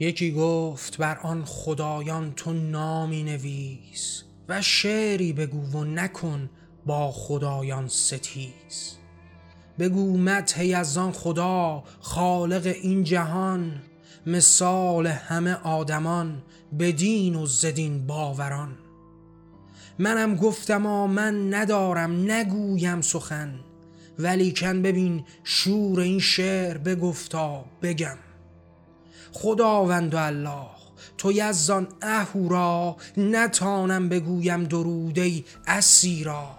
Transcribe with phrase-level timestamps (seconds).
[0.00, 6.50] یکی گفت بر آن خدایان تو نامی نویس و شعری بگو و نکن
[6.86, 8.96] با خدایان ستیز.
[9.78, 13.82] بگو مدحی از آن خدا خالق این جهان
[14.26, 16.42] مثال همه آدمان
[16.78, 18.78] بدین و زدین باوران.
[19.98, 23.60] منم گفتم من ندارم نگویم سخن
[24.18, 28.16] ولیکن ببین شور این شعر بگفتا بگم.
[29.34, 30.66] خداوند و الله
[31.18, 36.50] تو یزدان اهورا نتانم بگویم درودی اسیرا.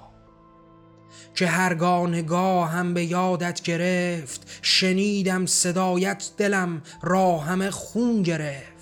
[1.35, 8.75] که هرگاه هم به یادت گرفت شنیدم صدایت دلم را همه خون گرفت.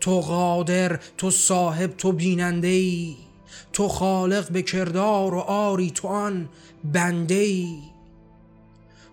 [0.00, 3.16] تو قادر تو صاحب تو بیننده ای
[3.72, 6.48] تو خالق به کردار و آری تو آن
[6.84, 7.93] بنده ای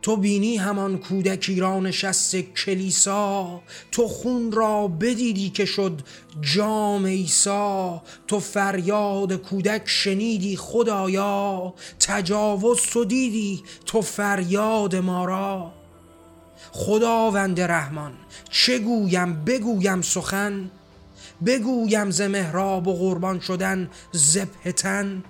[0.02, 6.02] تو بینی همان کودکی را نشست کلیسا تو خون را بدیدی که شد
[6.41, 15.72] جام ایسا تو فریاد کودک شنیدی خدایا تجاوز تو دیدی تو فریاد ما را.
[16.72, 18.13] خداوند رحمان
[18.49, 20.72] چه گویم؟ بگویم سخن
[21.46, 25.24] بگویم ز محراب و قربان شدن زبهتن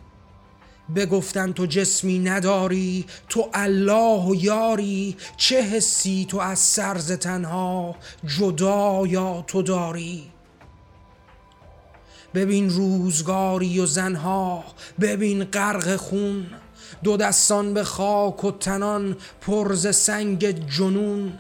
[0.95, 7.95] بگفتن تو جسمی نداری تو الله و یاری چه حسی تو از سرز تنها
[8.39, 10.23] جدا یا تو داری؟
[12.33, 14.63] ببین روزگاری و زنها
[15.01, 16.47] ببین غرق خون
[17.03, 21.39] دو دستان به خاک و تنان پرز سنگ جنون.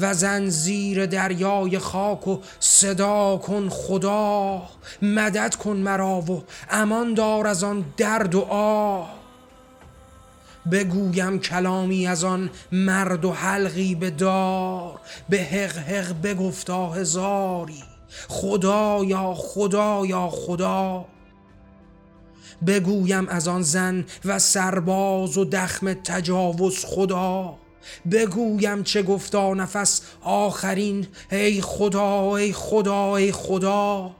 [0.00, 4.62] و زنزیر دریای خاک و صدا کن خدا.
[5.02, 9.18] مدد کن مرا و امان دار از آن درد و آه
[10.70, 15.00] بگویم کلامی از آن مرد و حلقی به دار.
[15.28, 17.82] به حق حق بگفتا هزاری.
[18.28, 21.04] خدا یا خدا یا خدا.
[22.66, 27.54] بگویم از آن زن و سرباز و دخم تجاوز خدا.
[28.10, 34.10] بگویم چه گفتا نفس آخرین ای خدا ای خدا ای خدا.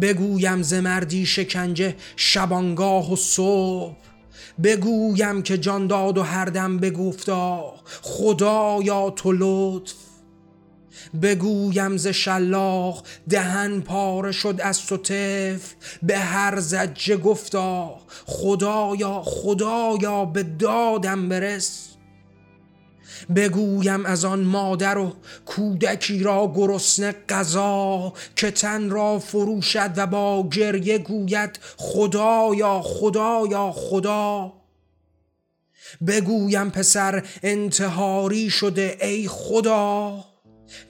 [0.00, 3.96] بگویم ز مردی شکنجه شبانگاه و صبح.
[4.62, 9.94] بگویم که جان داد و هر دم بگفتا خدا یا تو لطف.
[11.22, 17.96] بگویم ز شلاق دهن پاره شد از تو طفل به هر زجه گفتا
[18.26, 21.96] خدایا خدایا به دادم برس.
[23.36, 25.12] بگویم از آن مادر و
[25.46, 34.52] کودکی را گرسنه قضا که تن را فروشد و با گریه گوید خدایا خدایا خدا.
[36.06, 40.24] بگویم پسر انتحاری شده ای خدا.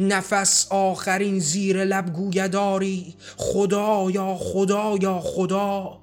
[0.00, 5.98] نفس آخرین زیر لب گویداری خدا یا خدا یا خدا.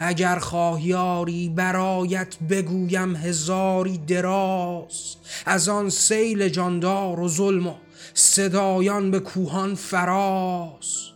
[0.00, 5.16] اگر خواهیاری برایت بگویم هزاری دراز.
[5.46, 7.74] از آن سیل جاندار و ظلم و
[8.14, 11.10] صدایان به کوهان فراز.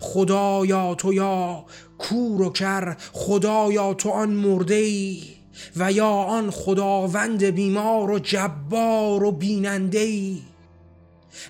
[0.00, 1.64] خدایا تو یا
[1.98, 5.22] کور و کر خدایا تو آن مرده ای
[5.76, 10.38] و یا آن خداوند بیمار و جبار و بیننده ای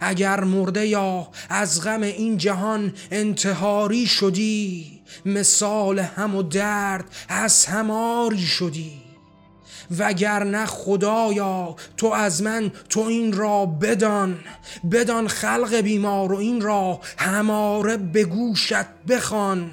[0.01, 8.47] اگر مرده یا از غم این جهان انتحاری شدی مثال هم و درد از هماری
[8.47, 8.93] شدی.
[9.99, 14.39] وگرنه خدایا تو از من تو این را بدان
[14.93, 19.71] بدان خلق بیمار و این را هماره به گوشت بخوان.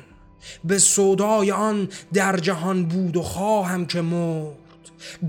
[0.63, 4.55] به صدای آن در جهان بود و خواهم که مرد.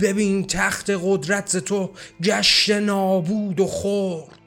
[0.00, 1.90] ببین تخت قدرت تو
[2.22, 4.45] گشت نابود و خورد.